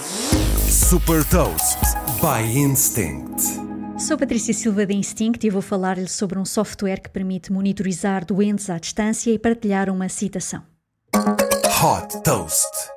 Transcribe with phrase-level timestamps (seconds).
[0.00, 1.78] Super Toast
[2.20, 3.40] by Instinct.
[3.96, 8.68] Sou Patrícia Silva da Instinct e vou falar-lhe sobre um software que permite monitorizar doentes
[8.70, 10.62] à distância e partilhar uma citação.
[11.14, 12.93] Hot Toast.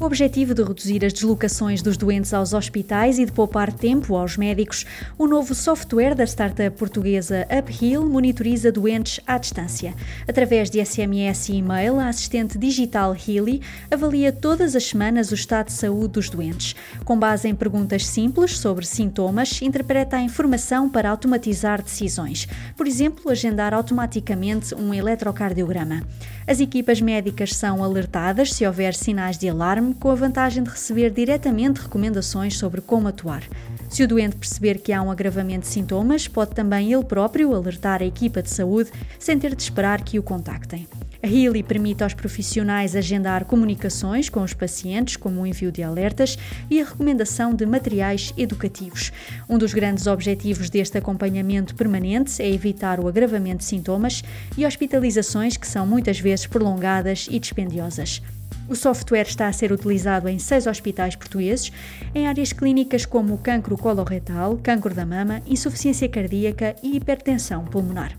[0.00, 4.36] O objetivo de reduzir as deslocações dos doentes aos hospitais e de poupar tempo aos
[4.36, 4.86] médicos,
[5.18, 9.92] o novo software da startup portuguesa Uphill monitoriza doentes à distância.
[10.28, 15.66] Através de SMS e e-mail, a assistente digital Healy avalia todas as semanas o estado
[15.66, 16.76] de saúde dos doentes.
[17.04, 22.46] Com base em perguntas simples sobre sintomas, interpreta a informação para automatizar decisões.
[22.76, 26.04] Por exemplo, agendar automaticamente um eletrocardiograma.
[26.46, 31.10] As equipas médicas são alertadas se houver sinais de alarme com a vantagem de receber
[31.10, 33.42] diretamente recomendações sobre como atuar.
[33.88, 38.02] Se o doente perceber que há um agravamento de sintomas, pode também ele próprio alertar
[38.02, 40.86] a equipa de saúde sem ter de esperar que o contactem.
[41.20, 46.38] A Healy permite aos profissionais agendar comunicações com os pacientes, como o envio de alertas
[46.70, 49.12] e a recomendação de materiais educativos.
[49.48, 54.22] Um dos grandes objetivos deste acompanhamento permanente é evitar o agravamento de sintomas
[54.56, 58.22] e hospitalizações que são muitas vezes prolongadas e dispendiosas.
[58.68, 61.72] O software está a ser utilizado em seis hospitais portugueses,
[62.14, 68.12] em áreas clínicas como cancro coloretal, cancro da mama, insuficiência cardíaca e hipertensão pulmonar.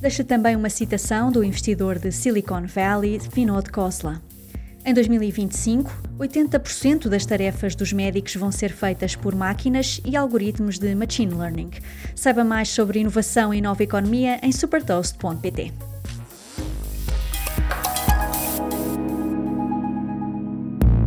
[0.00, 4.31] Deixa também uma citação do investidor de Silicon Valley, Vinod Khosla.
[4.84, 10.92] Em 2025, 80% das tarefas dos médicos vão ser feitas por máquinas e algoritmos de
[10.94, 11.70] machine learning.
[12.16, 15.72] Saiba mais sobre inovação e nova economia em supertoast.pt.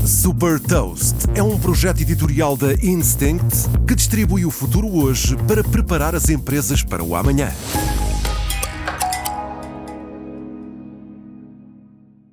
[0.05, 6.15] Super Toast é um projeto editorial da Instinct que distribui o futuro hoje para preparar
[6.15, 7.51] as empresas para o amanhã.